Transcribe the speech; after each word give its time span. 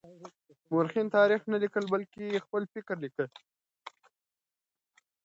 مورخين 0.71 1.07
تاريخ 1.17 1.41
نه 1.51 1.57
ليکي 1.61 1.81
بلکې 1.93 2.43
خپل 2.45 2.61
فکر 2.73 2.95
ليکي. 3.03 3.25